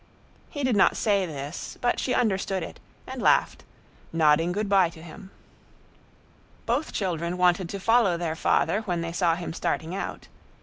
He 0.49 0.63
did 0.63 0.75
not 0.75 0.97
say 0.97 1.27
this, 1.27 1.77
but 1.79 1.99
she 1.99 2.15
understood 2.15 2.63
it, 2.63 2.79
and 3.05 3.21
laughed, 3.21 3.63
nodding 4.11 4.51
good 4.51 4.67
by 4.67 4.89
to 4.89 4.99
him. 4.99 5.29
Both 6.65 6.91
children 6.91 7.37
wanted 7.37 7.69
to 7.69 7.79
follow 7.79 8.17
their 8.17 8.35
father 8.35 8.81
when 8.81 9.01
they 9.01 9.11
saw 9.11 9.35
him 9.35 9.53
starting 9.53 9.93
out. 9.93 10.27